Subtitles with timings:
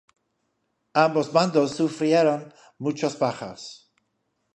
[1.05, 3.91] Ambos bandos sufrieron muchas bajas.